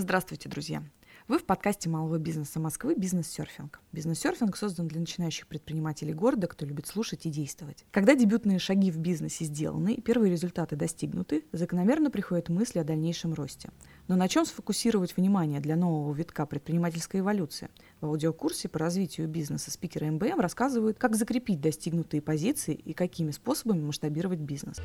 Здравствуйте, 0.00 0.48
друзья! 0.48 0.82
Вы 1.28 1.38
в 1.38 1.44
подкасте 1.44 1.90
малого 1.90 2.16
бизнеса 2.16 2.58
Москвы 2.58 2.94
«Бизнес-серфинг». 2.96 3.80
Бизнес-серфинг 3.92 4.56
создан 4.56 4.88
для 4.88 4.98
начинающих 4.98 5.46
предпринимателей 5.46 6.14
города, 6.14 6.46
кто 6.46 6.64
любит 6.64 6.86
слушать 6.86 7.26
и 7.26 7.30
действовать. 7.30 7.84
Когда 7.90 8.14
дебютные 8.14 8.58
шаги 8.58 8.90
в 8.90 8.96
бизнесе 8.96 9.44
сделаны 9.44 9.92
и 9.92 10.00
первые 10.00 10.32
результаты 10.32 10.74
достигнуты, 10.74 11.44
закономерно 11.52 12.10
приходят 12.10 12.48
мысли 12.48 12.78
о 12.78 12.84
дальнейшем 12.84 13.34
росте. 13.34 13.68
Но 14.08 14.16
на 14.16 14.26
чем 14.26 14.46
сфокусировать 14.46 15.18
внимание 15.18 15.60
для 15.60 15.76
нового 15.76 16.14
витка 16.14 16.46
предпринимательской 16.46 17.20
эволюции? 17.20 17.68
В 18.00 18.06
аудиокурсе 18.06 18.70
по 18.70 18.78
развитию 18.78 19.28
бизнеса 19.28 19.70
спикеры 19.70 20.10
МБМ 20.10 20.40
рассказывают, 20.40 20.98
как 20.98 21.14
закрепить 21.14 21.60
достигнутые 21.60 22.22
позиции 22.22 22.72
и 22.72 22.94
какими 22.94 23.32
способами 23.32 23.82
масштабировать 23.82 24.40
бизнес. 24.40 24.78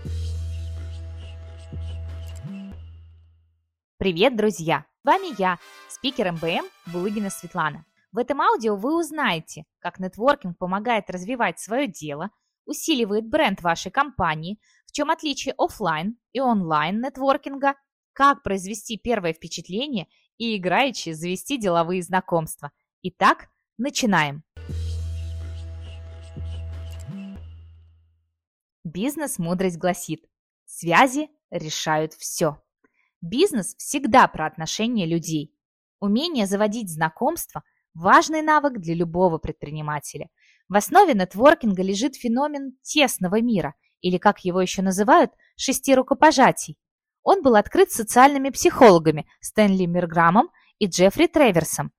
Привет, 4.06 4.36
друзья! 4.36 4.86
С 5.02 5.04
вами 5.04 5.36
я, 5.42 5.58
спикер 5.90 6.32
МБМ 6.32 6.70
Булыгина 6.94 7.32
Светлана. 7.32 7.88
В 8.12 8.20
этом 8.20 8.40
аудио 8.40 8.76
вы 8.76 9.00
узнаете, 9.00 9.66
как 9.80 9.98
нетворкинг 9.98 10.60
помогает 10.60 11.10
развивать 11.10 11.60
свое 11.60 11.88
дело, 11.88 12.30
усиливает 12.68 13.28
бренд 13.28 13.64
вашей 13.64 13.92
компании, 13.92 14.60
в 14.86 14.92
чем 14.92 15.10
отличие 15.10 15.56
офлайн 15.58 16.20
и 16.34 16.40
онлайн 16.40 17.02
нетворкинга, 17.02 17.74
как 18.14 18.44
произвести 18.44 19.00
первое 19.00 19.34
впечатление 19.34 20.06
и 20.38 20.56
играючи 20.56 21.14
завести 21.14 21.58
деловые 21.58 22.04
знакомства. 22.04 22.72
Итак, 23.02 23.48
начинаем. 23.80 24.44
Бизнес-мудрость 28.84 29.80
гласит, 29.80 30.30
связи 30.66 31.32
решают 31.50 32.14
все. 32.14 32.62
Бизнес 33.28 33.74
всегда 33.80 34.28
про 34.28 34.46
отношения 34.46 35.08
людей. 35.08 35.52
Умение 36.00 36.46
заводить 36.46 36.94
знакомства– 36.94 37.64
важный 37.96 38.44
навык 38.44 38.74
для 38.78 38.94
любого 38.94 39.40
предпринимателя. 39.40 40.30
В 40.70 40.76
основе 40.76 41.16
нетворкинга 41.16 41.82
лежит 41.82 42.16
феномен 42.16 42.78
тесного 42.84 43.42
мира, 43.42 43.74
или, 44.02 44.20
как 44.20 44.46
его 44.46 44.62
еще 44.62 44.84
называют, 44.84 45.32
шести 45.56 45.96
рукопожатий. 45.96 46.78
Он 47.24 47.42
был 47.42 47.56
открыт 47.56 47.92
социальными 47.92 48.52
психологами 48.52 49.26
Стэнли 49.40 49.88
Мирграмом 49.88 50.52
и 50.78 50.86
Джеффри 50.86 51.26
Треверсом. 51.26 51.92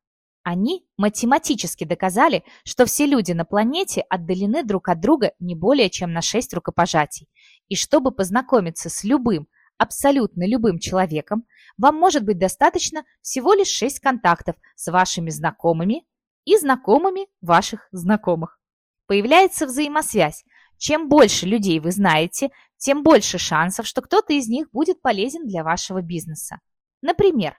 Они 0.44 0.86
математически 0.96 1.82
доказали, 1.82 2.44
что 2.62 2.86
все 2.86 3.04
люди 3.04 3.32
на 3.32 3.44
планете 3.44 4.02
отдалены 4.02 4.62
друг 4.62 4.88
от 4.88 5.00
друга 5.00 5.32
не 5.40 5.56
более 5.56 5.90
чем 5.90 6.12
на 6.12 6.22
шесть 6.22 6.54
рукопожатий. 6.54 7.28
И 7.66 7.74
чтобы 7.74 8.12
познакомиться 8.12 8.88
с 8.88 9.02
любым, 9.02 9.48
абсолютно 9.78 10.46
любым 10.46 10.78
человеком, 10.78 11.44
вам 11.78 11.96
может 11.96 12.24
быть 12.24 12.38
достаточно 12.38 13.04
всего 13.20 13.54
лишь 13.54 13.68
6 13.68 14.00
контактов 14.00 14.56
с 14.74 14.90
вашими 14.90 15.30
знакомыми 15.30 16.06
и 16.44 16.56
знакомыми 16.56 17.28
ваших 17.40 17.88
знакомых. 17.92 18.58
Появляется 19.06 19.66
взаимосвязь. 19.66 20.44
Чем 20.78 21.08
больше 21.08 21.46
людей 21.46 21.80
вы 21.80 21.90
знаете, 21.90 22.50
тем 22.76 23.02
больше 23.02 23.38
шансов, 23.38 23.86
что 23.86 24.02
кто-то 24.02 24.32
из 24.32 24.48
них 24.48 24.70
будет 24.70 25.00
полезен 25.00 25.46
для 25.46 25.64
вашего 25.64 26.02
бизнеса. 26.02 26.60
Например, 27.02 27.56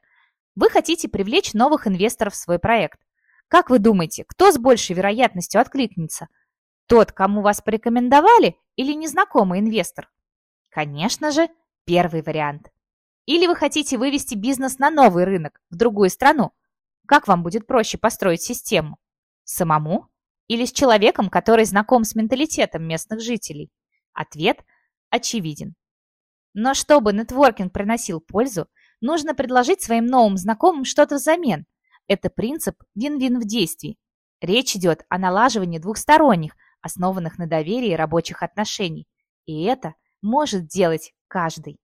вы 0.55 0.69
хотите 0.69 1.07
привлечь 1.07 1.53
новых 1.53 1.87
инвесторов 1.87 2.33
в 2.33 2.37
свой 2.37 2.59
проект. 2.59 2.99
Как 3.47 3.69
вы 3.69 3.79
думаете, 3.79 4.25
кто 4.27 4.51
с 4.51 4.57
большей 4.57 4.95
вероятностью 4.95 5.61
откликнется? 5.61 6.27
Тот, 6.87 7.11
кому 7.11 7.41
вас 7.41 7.61
порекомендовали, 7.61 8.57
или 8.75 8.93
незнакомый 8.93 9.59
инвестор? 9.59 10.09
Конечно 10.69 11.31
же, 11.31 11.49
Первый 11.87 12.21
вариант. 12.21 12.69
Или 13.25 13.47
вы 13.47 13.55
хотите 13.55 13.97
вывести 13.97 14.35
бизнес 14.35 14.77
на 14.77 14.89
новый 14.89 15.23
рынок, 15.23 15.61
в 15.69 15.77
другую 15.77 16.09
страну. 16.09 16.51
Как 17.07 17.29
вам 17.29 17.43
будет 17.43 17.65
проще 17.65 17.97
построить 17.97 18.41
систему? 18.41 18.97
Самому? 19.45 20.09
Или 20.49 20.65
с 20.65 20.73
человеком, 20.73 21.29
который 21.29 21.63
знаком 21.63 22.03
с 22.03 22.13
менталитетом 22.13 22.85
местных 22.85 23.21
жителей? 23.21 23.71
Ответ 24.11 24.65
очевиден. 25.11 25.75
Но 26.53 26.73
чтобы 26.73 27.13
нетворкинг 27.13 27.71
приносил 27.71 28.19
пользу, 28.19 28.67
нужно 28.99 29.33
предложить 29.33 29.81
своим 29.81 30.07
новым 30.07 30.35
знакомым 30.35 30.83
что-то 30.83 31.15
взамен. 31.15 31.65
Это 32.09 32.29
принцип 32.29 32.83
вин-вин 32.95 33.39
в 33.39 33.45
действии. 33.45 33.97
Речь 34.41 34.75
идет 34.75 35.05
о 35.07 35.17
налаживании 35.17 35.79
двухсторонних, 35.79 36.51
основанных 36.81 37.37
на 37.37 37.47
доверии 37.47 37.93
рабочих 37.93 38.43
отношений. 38.43 39.07
И 39.45 39.63
это 39.63 39.95
может 40.21 40.67
делать 40.67 41.13
каждый. 41.27 41.77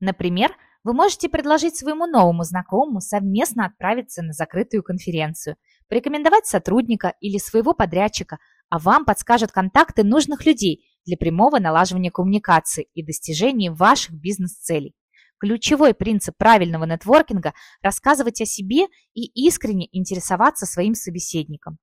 Например, 0.00 0.54
вы 0.84 0.94
можете 0.94 1.28
предложить 1.28 1.76
своему 1.76 2.06
новому 2.06 2.44
знакомому 2.44 3.00
совместно 3.00 3.66
отправиться 3.66 4.22
на 4.22 4.32
закрытую 4.32 4.82
конференцию, 4.82 5.56
порекомендовать 5.88 6.46
сотрудника 6.46 7.14
или 7.20 7.38
своего 7.38 7.74
подрядчика, 7.74 8.38
а 8.70 8.78
вам 8.78 9.04
подскажут 9.04 9.50
контакты 9.50 10.04
нужных 10.04 10.46
людей 10.46 10.84
для 11.04 11.16
прямого 11.16 11.58
налаживания 11.58 12.10
коммуникации 12.10 12.88
и 12.94 13.04
достижения 13.04 13.70
ваших 13.70 14.14
бизнес-целей. 14.14 14.94
Ключевой 15.38 15.94
принцип 15.94 16.36
правильного 16.36 16.84
нетворкинга– 16.84 17.54
рассказывать 17.82 18.40
о 18.40 18.46
себе 18.46 18.86
и 19.14 19.46
искренне 19.46 19.88
интересоваться 19.92 20.66
своим 20.66 20.94
собеседником. 20.94 21.78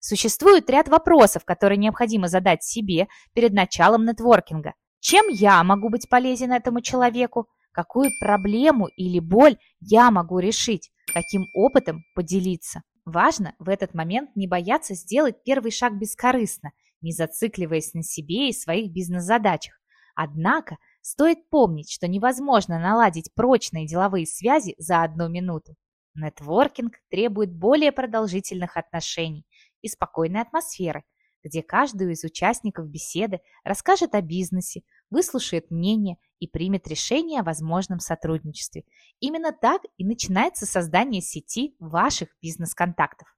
Существует 0.00 0.68
ряд 0.70 0.88
вопросов, 0.88 1.44
которые 1.44 1.76
необходимо 1.76 2.28
задать 2.28 2.64
себе 2.64 3.06
перед 3.34 3.52
началом 3.52 4.06
нетворкинга. 4.06 4.72
Чем 4.98 5.28
я 5.28 5.62
могу 5.62 5.90
быть 5.90 6.08
полезен 6.08 6.52
этому 6.52 6.80
человеку? 6.80 7.48
Какую 7.72 8.10
проблему 8.18 8.88
или 8.96 9.20
боль 9.20 9.56
я 9.78 10.10
могу 10.10 10.38
решить? 10.38 10.90
Каким 11.12 11.46
опытом 11.54 12.02
поделиться? 12.14 12.82
Важно 13.04 13.54
в 13.58 13.68
этот 13.68 13.94
момент 13.94 14.30
не 14.36 14.46
бояться 14.46 14.94
сделать 14.94 15.42
первый 15.44 15.70
шаг 15.70 15.98
бескорыстно, 15.98 16.72
не 17.02 17.12
зацикливаясь 17.12 17.92
на 17.92 18.02
себе 18.02 18.48
и 18.48 18.54
своих 18.54 18.92
бизнес-задачах. 18.92 19.74
Однако 20.14 20.76
стоит 21.02 21.48
помнить, 21.50 21.90
что 21.90 22.08
невозможно 22.08 22.78
наладить 22.78 23.32
прочные 23.34 23.86
деловые 23.86 24.26
связи 24.26 24.74
за 24.78 25.02
одну 25.02 25.28
минуту. 25.28 25.76
Нетворкинг 26.14 26.94
требует 27.10 27.52
более 27.52 27.92
продолжительных 27.92 28.76
отношений, 28.76 29.46
и 29.82 29.88
спокойной 29.88 30.40
атмосферы, 30.40 31.04
где 31.42 31.62
каждый 31.62 32.12
из 32.12 32.24
участников 32.24 32.88
беседы 32.88 33.40
расскажет 33.64 34.14
о 34.14 34.20
бизнесе, 34.20 34.82
выслушает 35.10 35.70
мнение 35.70 36.16
и 36.38 36.46
примет 36.46 36.86
решение 36.88 37.40
о 37.40 37.44
возможном 37.44 37.98
сотрудничестве. 37.98 38.84
Именно 39.20 39.52
так 39.52 39.82
и 39.96 40.04
начинается 40.04 40.66
создание 40.66 41.22
сети 41.22 41.76
ваших 41.78 42.28
бизнес-контактов. 42.42 43.28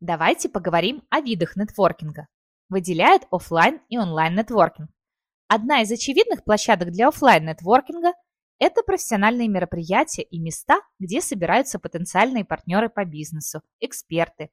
Давайте 0.00 0.48
поговорим 0.48 1.02
о 1.10 1.20
видах 1.20 1.56
нетворкинга. 1.56 2.28
Выделяют 2.68 3.22
офлайн 3.30 3.80
и 3.88 3.98
онлайн 3.98 4.34
нетворкинг. 4.34 4.90
Одна 5.48 5.82
из 5.82 5.90
очевидных 5.90 6.44
площадок 6.44 6.90
для 6.90 7.08
офлайн 7.08 7.46
нетворкинга 7.46 8.12
это 8.58 8.82
профессиональные 8.82 9.48
мероприятия 9.48 10.22
и 10.22 10.38
места, 10.38 10.80
где 10.98 11.20
собираются 11.20 11.78
потенциальные 11.78 12.44
партнеры 12.44 12.88
по 12.88 13.04
бизнесу, 13.04 13.62
эксперты. 13.80 14.50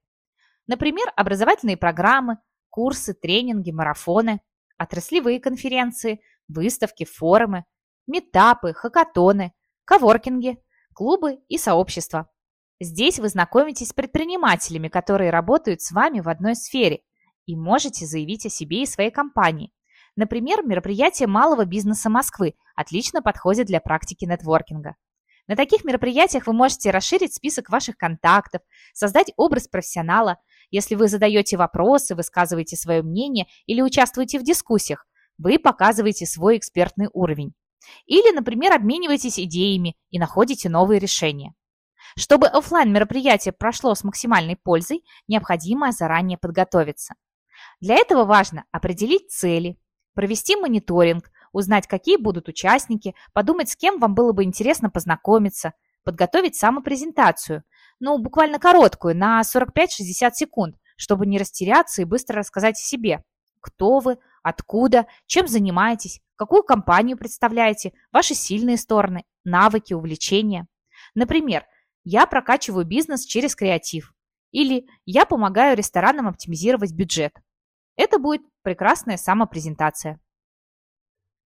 Например, 0.68 1.12
образовательные 1.16 1.78
программы, 1.78 2.38
курсы, 2.70 3.14
тренинги, 3.14 3.72
марафоны, 3.72 4.42
отраслевые 4.78 5.40
конференции, 5.40 6.22
выставки, 6.48 7.06
форумы, 7.06 7.66
метапы, 8.08 8.74
хакатоны, 8.74 9.54
коворкинги, 9.86 10.58
клубы 10.94 11.40
и 11.48 11.58
сообщества. 11.58 12.30
Здесь 12.80 13.20
вы 13.20 13.30
знакомитесь 13.30 13.90
с 13.90 13.94
предпринимателями, 13.94 14.90
которые 14.90 15.30
работают 15.30 15.82
с 15.82 15.92
вами 15.92 16.20
в 16.20 16.28
одной 16.28 16.56
сфере 16.56 17.02
и 17.46 17.56
можете 17.56 18.06
заявить 18.06 18.46
о 18.46 18.50
себе 18.50 18.84
и 18.84 18.88
своей 18.88 19.12
компании– 19.12 19.72
Например, 20.16 20.64
мероприятия 20.64 21.28
малого 21.28 21.66
бизнеса 21.66 22.10
Москвы 22.10 22.54
отлично 22.76 23.22
подходят 23.22 23.68
для 23.68 23.80
практики 23.80 24.26
нетворкинга. 24.26 24.96
На 25.48 25.56
таких 25.56 25.84
мероприятиях 25.84 26.48
вы 26.48 26.54
можете 26.54 26.92
расширить 26.92 27.34
список 27.34 27.70
ваших 27.70 27.98
контактов, 27.98 28.62
создать 28.94 29.34
образ 29.36 29.68
профессионала. 29.68 30.38
Если 30.72 30.96
вы 30.96 31.08
задаете 31.08 31.58
вопросы, 31.58 32.16
высказываете 32.16 32.78
свое 32.78 33.02
мнение 33.02 33.48
или 33.66 33.82
участвуете 33.82 34.40
в 34.40 34.44
дискуссиях, 34.44 35.06
вы 35.38 35.60
показываете 35.60 36.26
свой 36.26 36.58
экспертный 36.58 37.10
уровень. 37.12 37.54
Или, 38.06 38.34
например, 38.34 38.74
обмениваетесь 38.74 39.40
идеями 39.40 39.98
и 40.10 40.20
находите 40.20 40.70
новые 40.70 41.00
решения. 41.00 41.54
Чтобы 42.16 42.48
офлайн 42.48 42.92
мероприятие 42.94 43.52
прошло 43.52 43.96
с 43.96 44.04
максимальной 44.04 44.56
пользой, 44.56 45.04
необходимо 45.28 45.92
заранее 45.92 46.38
подготовиться. 46.38 47.16
Для 47.82 47.96
этого 47.96 48.24
важно 48.24 48.66
определить 48.72 49.32
цели, 49.32 49.78
провести 50.14 50.56
мониторинг, 50.56 51.30
узнать, 51.54 51.88
какие 51.88 52.18
будут 52.18 52.50
участники, 52.50 53.16
подумать, 53.32 53.70
с 53.70 53.78
кем 53.78 54.00
вам 54.00 54.14
было 54.16 54.34
бы 54.34 54.44
интересно 54.44 54.90
познакомиться, 54.90 55.74
подготовить 56.04 56.58
самопрезентацию, 56.58 57.64
ну, 58.00 58.18
буквально 58.18 58.60
короткую, 58.60 59.16
на 59.16 59.42
45-60 59.42 60.32
секунд, 60.34 60.76
чтобы 60.98 61.26
не 61.26 61.38
растеряться 61.38 62.02
и 62.02 62.06
быстро 62.06 62.40
рассказать 62.40 62.76
о 62.76 62.84
себе. 62.84 63.24
Кто 63.62 64.00
вы, 64.00 64.18
откуда, 64.42 65.08
чем 65.26 65.48
занимаетесь, 65.48 66.20
какую 66.36 66.64
компанию 66.64 67.18
представляете, 67.18 67.94
ваши 68.12 68.34
сильные 68.34 68.76
стороны, 68.76 69.24
навыки, 69.46 69.94
увлечения. 69.94 70.68
Например, 71.16 71.66
я 72.04 72.26
прокачиваю 72.26 72.86
бизнес 72.86 73.26
через 73.26 73.56
креатив. 73.56 74.14
Или 74.52 74.86
я 75.06 75.26
помогаю 75.26 75.78
ресторанам 75.78 76.28
оптимизировать 76.28 76.94
бюджет. 76.94 77.34
Это 77.96 78.20
будет 78.20 78.42
прекрасная 78.62 79.18
самопрезентация. 79.18 80.20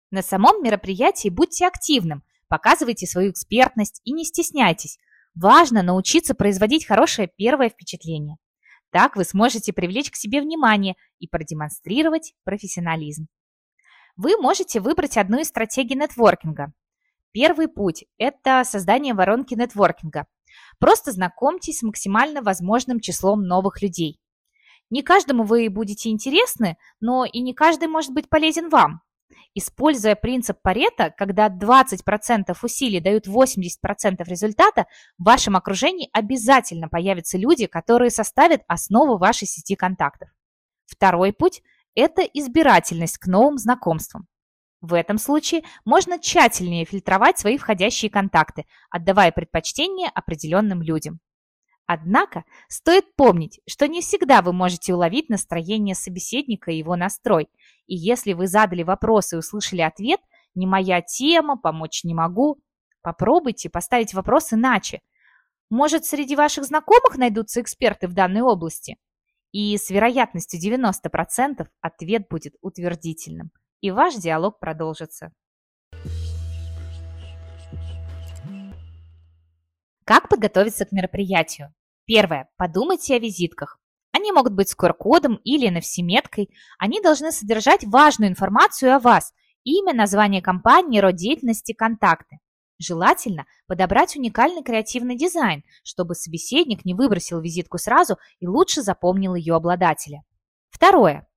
На 0.10 0.22
самом 0.22 0.64
мероприятии 0.64 1.30
будьте 1.30 1.68
активным, 1.68 2.24
показывайте 2.48 3.06
свою 3.06 3.32
экспертность 3.32 4.02
и 4.06 4.14
не 4.14 4.24
стесняйтесь. 4.24 4.98
Важно 5.36 5.84
научиться 5.84 6.34
производить 6.34 6.86
хорошее 6.86 7.30
первое 7.36 7.70
впечатление. 7.70 8.38
Так 8.92 9.16
вы 9.16 9.26
сможете 9.26 9.74
привлечь 9.74 10.10
к 10.10 10.16
себе 10.16 10.42
внимание 10.42 10.96
и 11.20 11.28
продемонстрировать 11.28 12.34
профессионализм. 12.44 13.28
Вы 14.16 14.38
можете 14.38 14.80
выбрать 14.80 15.18
одну 15.18 15.40
из 15.40 15.48
стратегий 15.48 15.96
нетворкинга. 15.96 16.74
Первый 17.34 17.68
путь– 17.68 18.06
это 18.18 18.64
создание 18.64 19.14
воронки 19.14 19.54
нетворкинга. 19.54 20.26
Просто 20.80 21.12
знакомьтесь 21.12 21.80
с 21.80 21.84
максимально 21.84 22.42
возможным 22.42 23.00
числом 23.00 23.44
новых 23.44 23.82
людей. 23.82 24.20
Не 24.90 25.04
каждому 25.04 25.44
вы 25.44 25.70
будете 25.70 26.10
интересны, 26.10 26.78
но 27.02 27.26
и 27.26 27.42
не 27.42 27.54
каждый 27.54 27.90
может 27.90 28.14
быть 28.14 28.30
полезен 28.30 28.70
вам. 28.70 29.02
Используя 29.54 30.16
принцип 30.16 30.62
Паретта, 30.62 31.12
когда 31.18 31.50
20% 31.50 32.56
усилий 32.62 33.00
дают 33.00 33.28
80% 33.28 34.24
результата, 34.26 34.86
в 35.18 35.24
вашем 35.24 35.56
окружении 35.56 36.10
обязательно 36.14 36.90
появятся 36.90 37.38
люди, 37.38 37.66
которые 37.66 38.12
составят 38.12 38.62
основу 38.68 39.18
вашей 39.18 39.48
сети 39.48 39.76
контактов. 39.76 40.30
Второй 40.86 41.34
путь– 41.34 41.64
это 41.96 42.22
избирательность 42.22 43.18
к 43.18 43.26
новым 43.26 43.58
знакомствам. 43.58 44.28
В 44.80 44.94
этом 44.94 45.18
случае 45.18 45.64
можно 45.86 46.20
тщательнее 46.20 46.86
фильтровать 46.86 47.40
свои 47.40 47.58
входящие 47.58 48.12
контакты, 48.12 48.66
отдавая 48.92 49.32
предпочтение 49.32 50.10
определенным 50.14 50.82
людям. 50.84 51.20
Однако 51.88 52.44
стоит 52.68 53.16
помнить, 53.16 53.62
что 53.66 53.88
не 53.88 54.02
всегда 54.02 54.42
вы 54.42 54.52
можете 54.52 54.94
уловить 54.94 55.30
настроение 55.30 55.96
собеседника 55.96 56.70
и 56.70 56.78
его 56.78 56.98
настрой. 56.98 57.48
И 57.88 57.96
если 57.96 58.34
вы 58.34 58.48
задали 58.48 58.84
вопрос 58.84 59.32
и 59.32 59.38
услышали 59.38 59.80
ответ 59.80 60.20
«не 60.54 60.68
моя 60.68 61.02
тема, 61.02 61.58
помочь 61.58 62.04
не 62.04 62.14
могу», 62.14 62.60
попробуйте 63.02 63.70
поставить 63.70 64.14
вопрос 64.14 64.52
иначе. 64.52 65.02
Может, 65.70 66.04
среди 66.04 66.36
ваших 66.36 66.66
знакомых 66.66 67.18
найдутся 67.18 67.62
эксперты 67.62 68.10
в 68.10 68.14
данной 68.14 68.42
области? 68.42 68.98
И 69.54 69.78
с 69.78 69.90
вероятностью 69.90 70.60
90% 70.60 71.68
ответ 71.80 72.28
будет 72.30 72.56
утвердительным, 72.60 73.52
и 73.80 73.92
ваш 73.92 74.16
диалог 74.16 74.60
продолжится. 74.60 75.32
Как 80.04 80.28
подготовиться 80.28 80.86
к 80.86 80.92
мероприятию? 80.92 81.74
Первое. 82.08 82.50
Подумайте 82.56 83.16
о 83.16 83.20
визитках. 83.20 83.80
Они 84.14 84.32
могут 84.32 84.54
быть 84.54 84.70
с 84.70 84.78
QR-кодом 84.78 85.36
или 85.44 85.70
NFC-меткой. 85.70 86.50
Они 86.80 87.02
должны 87.02 87.34
содержать 87.34 87.84
важную 87.84 88.30
информацию 88.32 88.96
о 88.96 89.00
вас, 89.00 89.34
имя, 89.66 89.94
название 89.94 90.42
компании, 90.42 91.02
род 91.02 91.16
деятельности, 91.16 91.74
контакты. 91.74 92.40
Желательно 92.80 93.46
подобрать 93.68 94.16
уникальный 94.16 94.64
креативный 94.64 95.18
дизайн, 95.18 95.64
чтобы 95.84 96.16
собеседник 96.16 96.86
не 96.86 96.94
выбросил 96.94 97.42
визитку 97.42 97.78
сразу 97.78 98.18
и 98.40 98.48
лучше 98.48 98.84
запомнил 98.84 99.36
ее 99.36 99.56
обладателя. 99.56 100.24
Второе. 100.70 101.28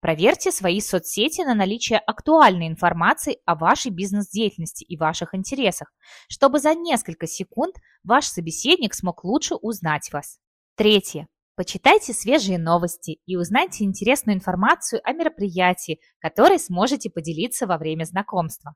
Проверьте 0.00 0.50
свои 0.50 0.80
соцсети 0.80 1.42
на 1.42 1.54
наличие 1.54 1.98
актуальной 1.98 2.68
информации 2.68 3.38
о 3.44 3.54
вашей 3.54 3.90
бизнес-деятельности 3.90 4.82
и 4.82 4.96
ваших 4.96 5.34
интересах, 5.34 5.92
чтобы 6.28 6.58
за 6.58 6.74
несколько 6.74 7.26
секунд 7.26 7.76
ваш 8.02 8.26
собеседник 8.26 8.94
смог 8.94 9.24
лучше 9.24 9.56
узнать 9.56 10.10
вас. 10.12 10.38
Третье. 10.74 11.28
Почитайте 11.54 12.14
свежие 12.14 12.58
новости 12.58 13.20
и 13.26 13.36
узнайте 13.36 13.84
интересную 13.84 14.36
информацию 14.36 15.02
о 15.04 15.12
мероприятии, 15.12 16.00
которой 16.18 16.58
сможете 16.58 17.10
поделиться 17.10 17.66
во 17.66 17.76
время 17.76 18.04
знакомства. 18.04 18.74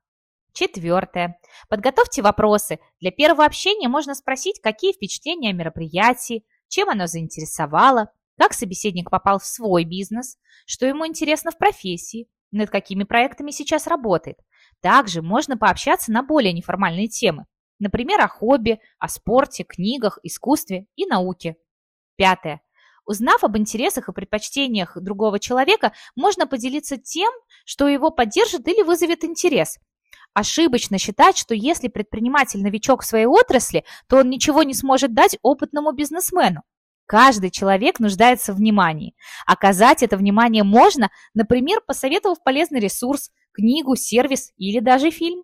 Четвертое. 0.53 1.39
Подготовьте 1.67 2.21
вопросы. 2.21 2.77
Для 3.01 3.09
первого 3.09 3.45
общения 3.45 3.89
можно 3.89 4.13
спросить, 4.13 4.61
какие 4.61 4.93
впечатления 4.93 5.49
о 5.49 5.53
мероприятии, 5.53 6.45
чем 6.67 6.89
оно 6.89 7.07
заинтересовало, 7.07 8.11
как 8.37 8.53
собеседник 8.53 9.09
попал 9.09 9.39
в 9.39 9.45
свой 9.45 9.83
бизнес, 9.83 10.37
что 10.65 10.85
ему 10.85 11.07
интересно 11.07 11.51
в 11.51 11.57
профессии, 11.57 12.27
над 12.51 12.69
какими 12.69 13.03
проектами 13.03 13.51
сейчас 13.51 13.87
работает. 13.87 14.37
Также 14.81 15.21
можно 15.21 15.57
пообщаться 15.57 16.11
на 16.11 16.23
более 16.23 16.53
неформальные 16.53 17.07
темы, 17.07 17.45
например, 17.79 18.21
о 18.21 18.27
хобби, 18.27 18.79
о 18.99 19.07
спорте, 19.07 19.63
книгах, 19.63 20.19
искусстве 20.23 20.87
и 20.95 21.05
науке. 21.05 21.55
Пятое. 22.15 22.61
Узнав 23.05 23.43
об 23.43 23.55
интересах 23.57 24.09
и 24.09 24.13
предпочтениях 24.13 24.97
другого 24.99 25.39
человека, 25.39 25.93
можно 26.15 26.47
поделиться 26.47 26.97
тем, 26.97 27.31
что 27.63 27.87
его 27.87 28.09
поддержит 28.09 28.67
или 28.67 28.81
вызовет 28.81 29.23
интерес. 29.23 29.77
Ошибочно 30.33 30.97
считать, 30.97 31.37
что 31.37 31.53
если 31.53 31.87
предприниматель 31.87 32.61
новичок 32.61 33.03
в 33.03 33.05
своей 33.05 33.25
отрасли, 33.25 33.85
то 34.09 34.17
он 34.17 34.29
ничего 34.29 34.63
не 34.63 34.73
сможет 34.73 35.13
дать 35.13 35.37
опытному 35.41 35.93
бизнесмену. 35.93 36.63
Каждый 37.05 37.51
человек 37.51 37.99
нуждается 37.99 38.53
в 38.53 38.57
внимании. 38.57 39.15
Оказать 39.45 40.01
это 40.01 40.17
внимание 40.17 40.63
можно, 40.63 41.11
например, 41.33 41.81
посоветовав 41.85 42.41
полезный 42.43 42.79
ресурс, 42.79 43.31
книгу, 43.53 43.95
сервис 43.95 44.51
или 44.57 44.79
даже 44.79 45.11
фильм. 45.11 45.43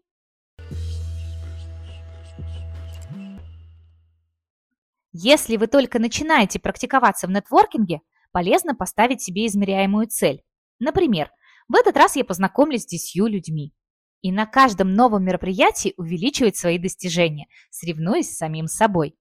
Если 5.14 5.58
вы 5.58 5.68
только 5.68 6.00
начинаете 6.00 6.60
практиковаться 6.60 7.28
в 7.28 7.32
нетворкинге, 7.32 8.00
полезно 8.32 8.74
поставить 8.74 9.22
себе 9.22 9.46
измеряемую 9.46 10.08
цель. 10.08 10.44
Например, 10.80 11.30
в 11.68 11.76
этот 11.76 11.96
раз 11.98 12.16
я 12.16 12.24
познакомлюсь 12.24 12.84
с 12.84 12.88
10 12.88 13.28
людьми. 13.28 13.74
И 14.22 14.32
на 14.32 14.46
каждом 14.46 14.94
новом 14.94 15.26
мероприятии 15.26 15.94
увеличивать 15.98 16.56
свои 16.56 16.78
достижения, 16.78 17.48
соревнуясь 17.72 18.32
с 18.32 18.38
самим 18.38 18.68
собой. 18.68 19.16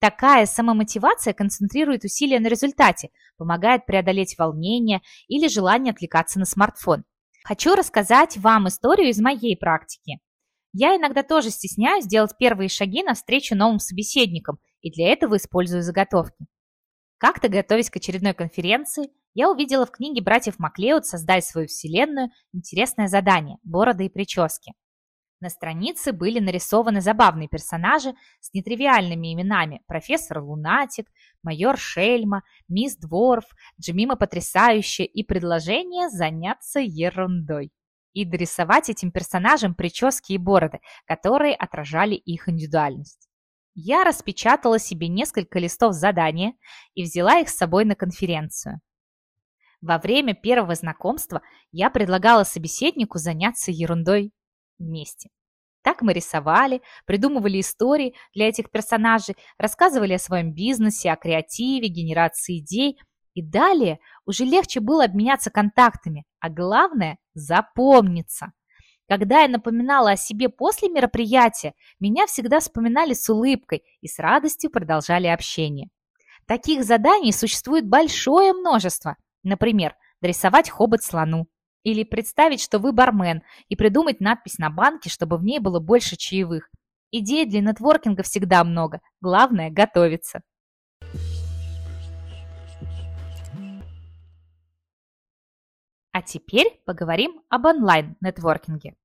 Такая 0.00 0.46
самомотивация 0.46 1.32
концентрирует 1.32 2.04
усилия 2.04 2.38
на 2.38 2.46
результате, 2.46 3.10
помогает 3.36 3.84
преодолеть 3.84 4.38
волнение 4.38 5.00
или 5.26 5.48
желание 5.48 5.92
отвлекаться 5.92 6.38
на 6.38 6.44
смартфон. 6.44 7.04
Хочу 7.44 7.74
рассказать 7.74 8.36
вам 8.36 8.68
историю 8.68 9.08
из 9.08 9.20
моей 9.20 9.56
практики. 9.56 10.20
Я 10.72 10.96
иногда 10.96 11.22
тоже 11.22 11.50
стесняюсь 11.50 12.06
делать 12.06 12.36
первые 12.38 12.68
шаги 12.68 13.02
навстречу 13.02 13.56
новым 13.56 13.78
собеседникам, 13.80 14.58
и 14.80 14.92
для 14.92 15.08
этого 15.08 15.36
использую 15.36 15.82
заготовки. 15.82 16.46
Как-то, 17.16 17.48
готовясь 17.48 17.90
к 17.90 17.96
очередной 17.96 18.34
конференции, 18.34 19.10
я 19.34 19.50
увидела 19.50 19.86
в 19.86 19.90
книге 19.90 20.22
братьев 20.22 20.58
Маклеод 20.58 21.06
«Создай 21.06 21.42
свою 21.42 21.66
вселенную» 21.66 22.30
интересное 22.52 23.08
задание– 23.08 23.58
бороды 23.64 24.06
и 24.06 24.08
прически. 24.08 24.72
На 25.40 25.50
странице 25.50 26.12
были 26.12 26.40
нарисованы 26.40 27.00
забавные 27.00 27.48
персонажи 27.48 28.14
с 28.40 28.52
нетривиальными 28.54 29.32
именами 29.32 29.82
профессор 29.86 30.40
Лунатик, 30.40 31.06
майор 31.44 31.78
Шельма, 31.78 32.42
мисс 32.68 32.96
Дворф, 32.96 33.44
Джимима 33.80 34.16
Потрясающая 34.16 35.06
и 35.06 35.22
предложение 35.22 36.08
заняться 36.10 36.80
ерундой 36.80 37.70
и 38.14 38.24
дорисовать 38.24 38.90
этим 38.90 39.12
персонажам 39.12 39.76
прически 39.76 40.32
и 40.32 40.38
бороды, 40.38 40.80
которые 41.06 41.54
отражали 41.54 42.16
их 42.16 42.48
индивидуальность. 42.48 43.28
Я 43.74 44.02
распечатала 44.02 44.80
себе 44.80 45.06
несколько 45.06 45.60
листов 45.60 45.94
задания 45.94 46.54
и 46.94 47.04
взяла 47.04 47.38
их 47.38 47.48
с 47.48 47.56
собой 47.56 47.84
на 47.84 47.94
конференцию. 47.94 48.80
Во 49.80 49.98
время 49.98 50.34
первого 50.34 50.74
знакомства 50.74 51.42
я 51.70 51.90
предлагала 51.90 52.42
собеседнику 52.42 53.18
заняться 53.18 53.70
ерундой 53.70 54.32
вместе. 54.78 55.30
Так 55.82 56.02
мы 56.02 56.12
рисовали, 56.12 56.82
придумывали 57.06 57.60
истории 57.60 58.14
для 58.34 58.48
этих 58.48 58.70
персонажей, 58.70 59.36
рассказывали 59.58 60.14
о 60.14 60.18
своем 60.18 60.52
бизнесе, 60.52 61.10
о 61.10 61.16
креативе, 61.16 61.88
генерации 61.88 62.58
идей. 62.58 62.98
И 63.34 63.42
далее 63.42 63.98
уже 64.26 64.44
легче 64.44 64.80
было 64.80 65.04
обменяться 65.04 65.50
контактами, 65.50 66.24
а 66.40 66.50
главное– 66.50 67.18
запомниться. 67.34 68.52
Когда 69.08 69.40
я 69.40 69.48
напоминала 69.48 70.10
о 70.10 70.16
себе 70.16 70.50
после 70.50 70.88
мероприятия, 70.90 71.72
меня 72.00 72.26
всегда 72.26 72.60
вспоминали 72.60 73.14
с 73.14 73.28
улыбкой 73.30 73.82
и 74.02 74.08
с 74.08 74.18
радостью 74.18 74.70
продолжали 74.70 75.28
общение. 75.28 75.88
Таких 76.46 76.84
заданий 76.84 77.32
существует 77.32 77.86
большое 77.86 78.52
множество. 78.52 79.16
Например, 79.42 79.94
дорисовать 80.20 80.68
хобот 80.68 81.02
слону, 81.02 81.46
или 81.82 82.04
представить, 82.04 82.60
что 82.60 82.78
вы 82.78 82.92
бармен, 82.92 83.42
и 83.68 83.76
придумать 83.76 84.20
надпись 84.20 84.58
на 84.58 84.70
банке, 84.70 85.10
чтобы 85.10 85.38
в 85.38 85.44
ней 85.44 85.58
было 85.58 85.80
больше 85.80 86.16
чаевых. 86.16 86.70
Идей 87.10 87.46
для 87.46 87.60
нетворкинга 87.60 88.22
всегда 88.22 88.64
много. 88.64 89.00
Главное– 89.20 89.70
готовиться. 89.72 90.42
А 96.12 96.22
теперь 96.22 96.80
поговорим 96.84 97.42
об 97.48 97.64
онлайн-нетворкинге. 97.64 98.96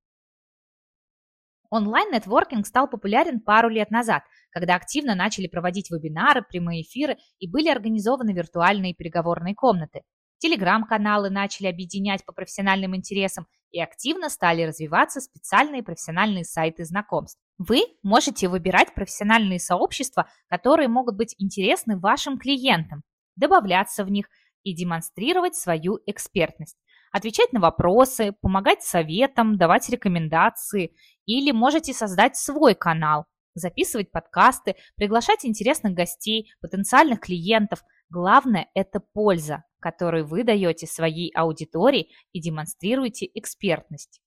Онлайн-нетворкинг 1.70 2.68
стал 2.68 2.90
популярен 2.90 3.40
пару 3.40 3.70
лет 3.70 3.90
назад, 3.90 4.24
когда 4.52 4.76
активно 4.76 5.16
начали 5.16 5.48
проводить 5.48 5.90
вебинары, 5.90 6.44
прямые 6.44 6.82
эфиры 6.82 7.18
и 7.40 7.50
были 7.50 7.70
организованы 7.70 8.34
виртуальные 8.34 8.94
переговорные 8.94 9.56
комнаты. 9.56 10.02
Телеграм-каналы 10.44 11.30
начали 11.30 11.68
объединять 11.68 12.26
по 12.26 12.34
профессиональным 12.34 12.98
интересам 12.98 13.48
и 13.72 13.80
активно 13.80 14.28
стали 14.28 14.64
развиваться 14.64 15.22
специальные 15.22 15.84
профессиональные 15.84 16.44
сайты 16.44 16.84
знакомств. 16.84 17.40
Вы 17.58 17.84
можете 18.04 18.50
выбирать 18.50 18.94
профессиональные 18.94 19.62
сообщества, 19.62 20.28
которые 20.50 20.90
могут 20.90 21.16
быть 21.16 21.34
интересны 21.38 21.98
вашим 21.98 22.38
клиентам, 22.38 23.04
добавляться 23.38 24.04
в 24.04 24.12
них 24.12 24.28
и 24.64 24.76
демонстрировать 24.76 25.56
свою 25.56 26.00
экспертность 26.08 26.78
отвечать 27.14 27.54
на 27.54 27.62
вопросы, 27.62 28.34
помогать 28.42 28.82
советам, 28.82 29.56
давать 29.56 29.88
рекомендации. 29.88 30.96
Или 31.26 31.52
можете 31.52 31.94
создать 31.94 32.36
свой 32.36 32.74
канал, 32.74 33.26
записывать 33.56 34.12
подкасты, 34.12 34.76
приглашать 34.96 35.46
интересных 35.46 35.94
гостей, 35.94 36.52
потенциальных 36.62 37.20
клиентов. 37.20 37.84
Главное– 38.10 38.68
это 38.74 39.00
польза, 39.00 39.64
которую 39.80 40.26
вы 40.26 40.44
даете 40.44 40.88
своей 40.88 41.32
аудитории 41.36 42.10
и 42.32 42.42
демонстрируете 42.42 43.30
экспертность. 43.34 44.22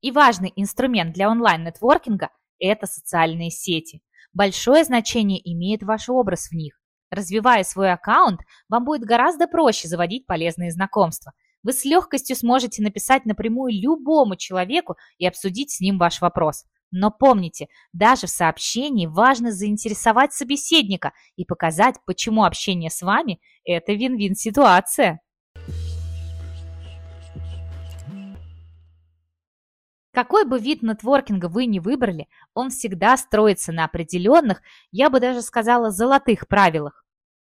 И 0.00 0.10
важный 0.10 0.52
инструмент 0.56 1.14
для 1.14 1.30
онлайн-нетворкинга– 1.30 2.30
это 2.58 2.86
социальные 2.86 3.50
сети. 3.50 4.02
Большое 4.32 4.84
значение 4.84 5.40
имеет 5.52 5.82
ваш 5.82 6.08
образ 6.08 6.48
в 6.48 6.52
них. 6.52 6.78
Развивая 7.10 7.62
свой 7.62 7.92
аккаунт, 7.92 8.40
вам 8.68 8.84
будет 8.84 9.02
гораздо 9.02 9.46
проще 9.46 9.88
заводить 9.88 10.26
полезные 10.26 10.70
знакомства– 10.70 11.32
вы 11.66 11.72
с 11.72 11.84
легкостью 11.84 12.36
сможете 12.36 12.80
написать 12.80 13.26
напрямую 13.26 13.72
любому 13.72 14.36
человеку 14.36 14.96
и 15.18 15.26
обсудить 15.26 15.72
с 15.72 15.80
ним 15.80 15.98
ваш 15.98 16.20
вопрос. 16.20 16.64
Но 16.98 17.10
помните, 17.10 17.68
даже 17.92 18.26
в 18.26 18.30
сообщении 18.30 19.04
важно 19.04 19.52
заинтересовать 19.52 20.32
собеседника 20.32 21.12
и 21.36 21.44
показать, 21.44 21.96
почему 22.06 22.44
общение 22.44 22.88
с 22.88 23.02
вами– 23.02 23.38
это 23.66 23.92
вин-вин 23.92 24.34
ситуация. 24.34 25.20
Какой 30.10 30.46
бы 30.46 30.58
вид 30.58 30.82
нетворкинга 30.82 31.50
вы 31.50 31.66
ни 31.66 31.80
выбрали, 31.80 32.28
он 32.54 32.70
всегда 32.70 33.18
строится 33.18 33.72
на 33.72 33.84
определенных, 33.84 34.62
я 34.90 35.10
бы 35.10 35.20
даже 35.20 35.42
сказала, 35.42 35.90
золотых 35.90 36.48
правилах. 36.48 37.04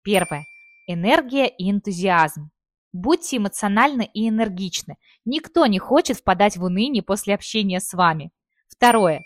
Первое. 0.03 0.43
Энергия 0.89 1.47
и 1.47 1.71
энтузиазм. 1.71 2.51
Будьте 2.93 3.37
эмоциональны 3.37 4.11
и 4.13 4.29
энергичны. 4.29 4.97
Никто 5.25 5.67
не 5.67 5.79
хочет 5.79 6.17
впадать 6.17 6.57
в 6.57 6.65
уныние 6.65 7.05
после 7.05 7.37
общения 7.37 7.79
с 7.79 7.93
вами. 7.93 8.33
Второе. 8.69 9.23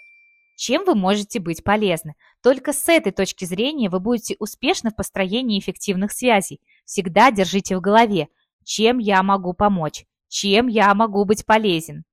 Чем 0.62 0.84
вы 0.84 0.94
можете 0.94 1.40
быть 1.40 1.64
полезны? 1.64 2.14
Только 2.40 2.72
с 2.72 2.88
этой 2.88 3.10
точки 3.10 3.44
зрения 3.44 3.90
вы 3.90 3.98
будете 3.98 4.36
успешны 4.38 4.90
в 4.90 4.94
построении 4.94 5.58
эффективных 5.58 6.12
связей. 6.12 6.60
Всегда 6.84 7.32
держите 7.32 7.76
в 7.76 7.80
голове, 7.80 8.28
чем 8.62 8.98
я 8.98 9.24
могу 9.24 9.54
помочь, 9.54 10.04
чем 10.28 10.68
я 10.68 10.94
могу 10.94 11.24
быть 11.24 11.44
полезен. 11.44 12.04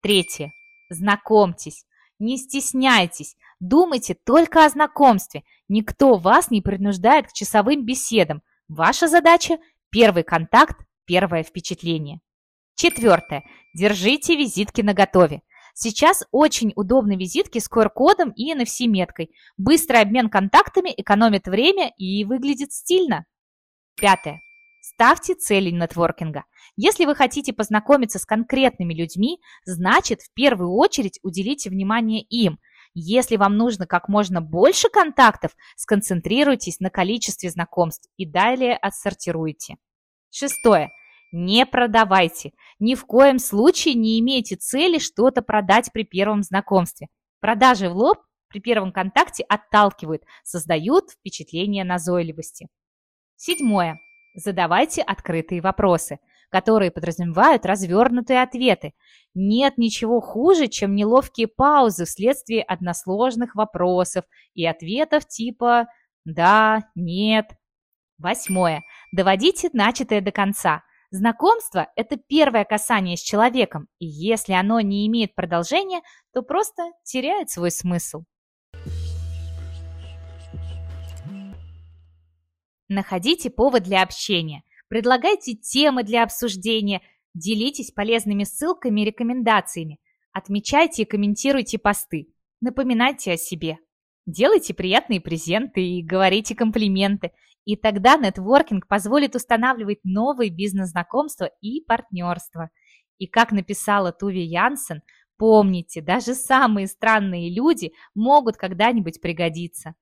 Третье. 0.00 0.50
Знакомьтесь. 0.88 1.84
Не 2.18 2.38
стесняйтесь. 2.38 3.36
Думайте 3.60 4.14
только 4.14 4.64
о 4.64 4.70
знакомстве. 4.70 5.44
Никто 5.68 6.16
вас 6.16 6.50
не 6.50 6.62
принуждает 6.62 7.26
к 7.26 7.34
часовым 7.34 7.84
беседам. 7.84 8.40
Ваша 8.66 9.08
задача– 9.08 9.58
первый 9.90 10.22
контакт 10.22 10.86
первое 11.04 11.42
впечатление. 11.42 12.20
Четвертое. 12.76 13.44
Держите 13.74 14.36
визитки 14.36 14.80
наготове. 14.80 15.42
Сейчас 15.82 16.24
очень 16.30 16.74
удобны 16.76 17.16
визитки 17.16 17.58
с 17.58 17.66
QR-кодом 17.66 18.32
и 18.36 18.52
NFC-меткой. 18.52 19.30
Быстрый 19.56 20.02
обмен 20.02 20.28
контактами 20.28 20.92
экономит 20.94 21.46
время 21.46 21.90
и 21.96 22.22
выглядит 22.24 22.70
стильно. 22.72 23.24
Пятое. 23.96 24.42
Ставьте 24.82 25.32
цели 25.32 25.70
нетворкинга. 25.70 26.44
Если 26.76 27.06
вы 27.06 27.14
хотите 27.14 27.54
познакомиться 27.54 28.18
с 28.18 28.26
конкретными 28.26 28.92
людьми, 28.92 29.38
значит, 29.64 30.20
в 30.20 30.30
первую 30.34 30.70
очередь 30.74 31.18
уделите 31.22 31.70
внимание 31.70 32.20
им. 32.20 32.58
Если 32.92 33.36
вам 33.36 33.56
нужно 33.56 33.86
как 33.86 34.10
можно 34.10 34.42
больше 34.42 34.90
контактов, 34.90 35.52
сконцентрируйтесь 35.76 36.80
на 36.80 36.90
количестве 36.90 37.48
знакомств 37.48 38.06
и 38.18 38.26
далее 38.26 38.76
отсортируйте. 38.76 39.76
Шестое. 40.28 40.90
Не 41.32 41.64
продавайте. 41.64 42.52
Ни 42.78 42.94
в 42.94 43.04
коем 43.06 43.38
случае 43.38 43.94
не 43.94 44.18
имейте 44.20 44.56
цели 44.56 44.98
что-то 44.98 45.42
продать 45.42 45.90
при 45.92 46.02
первом 46.02 46.42
знакомстве. 46.42 47.08
Продажи 47.40 47.88
в 47.88 47.96
лоб 47.96 48.18
при 48.48 48.60
первом 48.60 48.92
контакте 48.92 49.44
отталкивают, 49.44 50.22
создают 50.42 51.10
впечатление 51.10 51.84
назойливости. 51.84 52.66
Седьмое. 53.36 53.98
Задавайте 54.34 55.02
открытые 55.02 55.60
вопросы, 55.60 56.18
которые 56.50 56.90
подразумевают 56.90 57.64
развернутые 57.64 58.42
ответы. 58.42 58.92
Нет 59.34 59.78
ничего 59.78 60.20
хуже, 60.20 60.66
чем 60.66 60.94
неловкие 60.94 61.46
паузы 61.46 62.04
вследствие 62.04 62.62
односложных 62.62 63.54
вопросов 63.54 64.24
и 64.54 64.66
ответов 64.66 65.26
типа 65.26 65.86
«да», 66.24 66.82
«нет». 66.94 67.46
Восьмое. 68.18 68.82
Доводите 69.12 69.70
начатое 69.72 70.20
до 70.20 70.32
конца. 70.32 70.82
Знакомство– 71.12 71.88
это 71.96 72.16
первое 72.16 72.64
касание 72.64 73.16
с 73.16 73.20
человеком, 73.20 73.88
и 73.98 74.06
если 74.06 74.52
оно 74.52 74.80
не 74.80 75.08
имеет 75.08 75.34
продолжения, 75.34 76.02
то 76.32 76.42
просто 76.42 76.92
теряет 77.02 77.50
свой 77.50 77.72
смысл. 77.72 78.22
Находите 82.88 83.50
повод 83.50 83.82
для 83.82 84.02
общения, 84.02 84.62
предлагайте 84.86 85.54
темы 85.54 86.04
для 86.04 86.22
обсуждения, 86.22 87.02
делитесь 87.34 87.90
полезными 87.90 88.44
ссылками 88.44 89.00
и 89.00 89.04
рекомендациями, 89.04 89.98
отмечайте 90.32 91.02
и 91.02 91.06
комментируйте 91.06 91.78
посты, 91.78 92.28
напоминайте 92.60 93.32
о 93.32 93.36
себе. 93.36 93.78
Делайте 94.26 94.74
приятные 94.74 95.20
презенты 95.20 95.82
и 95.84 96.04
говорите 96.04 96.54
комплименты– 96.54 97.32
и 97.64 97.76
тогда 97.76 98.16
нетворкинг 98.16 98.86
позволит 98.86 99.34
устанавливать 99.34 100.00
новые 100.04 100.50
бизнес-знакомства 100.50 101.50
и 101.60 101.82
партнерства. 101.84 102.70
И 103.18 103.26
как 103.26 103.52
написала 103.52 104.12
Туви 104.12 104.42
Янсен, 104.42 105.02
помните, 105.36 106.00
даже 106.00 106.34
самые 106.34 106.86
странные 106.86 107.54
люди 107.54 107.92
могут 108.14 108.56
когда-нибудь 108.56 109.20
пригодиться. 109.20 109.94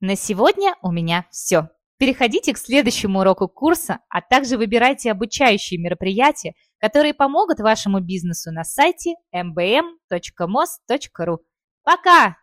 На 0.00 0.16
сегодня 0.16 0.74
у 0.82 0.90
меня 0.90 1.26
все. 1.30 1.68
Переходите 1.98 2.52
к 2.52 2.58
следующему 2.58 3.20
уроку 3.20 3.46
курса, 3.46 4.00
а 4.08 4.20
также 4.20 4.56
выбирайте 4.56 5.12
обучающие 5.12 5.78
мероприятия, 5.78 6.54
которые 6.80 7.14
помогут 7.14 7.60
вашему 7.60 8.00
бизнесу 8.00 8.50
на 8.50 8.64
сайте 8.64 9.14
mbm.mos.ru. 9.32 9.78
Пока! 11.84 12.41